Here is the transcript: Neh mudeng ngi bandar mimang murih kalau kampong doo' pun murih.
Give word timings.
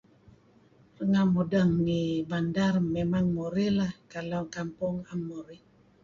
Neh 1.11 1.25
mudeng 1.33 1.71
ngi 1.85 2.01
bandar 2.29 2.73
mimang 2.93 3.27
murih 3.35 3.77
kalau 4.11 4.43
kampong 4.55 4.95
doo' 4.97 5.07
pun 5.07 5.19
murih. 5.27 5.61